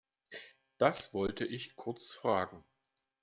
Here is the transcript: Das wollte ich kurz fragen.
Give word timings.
Das 0.79 1.13
wollte 1.13 1.45
ich 1.45 1.75
kurz 1.75 2.11
fragen. 2.13 2.63